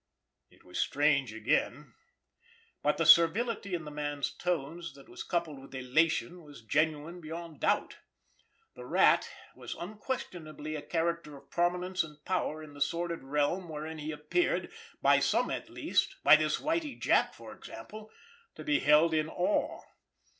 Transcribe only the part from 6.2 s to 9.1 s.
was genuine beyond doubt. The